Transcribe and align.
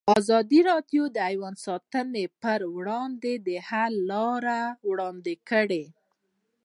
ازادي 0.17 0.59
راډیو 0.69 1.03
د 1.15 1.17
حیوان 1.29 1.55
ساتنه 1.65 2.23
پر 2.41 2.59
وړاندې 2.75 3.33
د 3.47 3.49
حل 3.67 3.93
لارې 4.11 4.61
وړاندې 4.89 5.33
کړي. 5.49 5.85